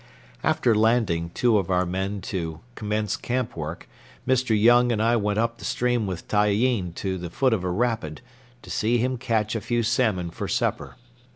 After 0.43 0.73
landing 0.73 1.29
two 1.29 1.59
of 1.59 1.69
our 1.69 1.85
men 1.85 2.21
to 2.21 2.61
commence 2.73 3.15
camp 3.15 3.55
work, 3.55 3.87
Mr. 4.27 4.59
Young 4.59 4.91
and 4.91 4.99
I 4.99 5.15
went 5.15 5.37
up 5.37 5.59
the 5.59 5.63
stream 5.63 6.07
with 6.07 6.27
Tyeen 6.27 6.91
to 6.93 7.19
the 7.19 7.29
foot 7.29 7.53
of 7.53 7.63
a 7.63 7.69
rapid, 7.69 8.21
to 8.63 8.71
see 8.71 8.97
him 8.97 9.19
catch 9.19 9.53
a 9.55 9.61
few 9.61 9.83
salmon 9.83 10.31
for 10.31 10.47
supper. 10.47 10.95